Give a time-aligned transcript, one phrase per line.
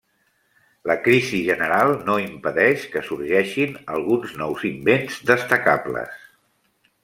[0.91, 6.29] La crisi general no impedeix que sorgeixin alguns nous invents destacables.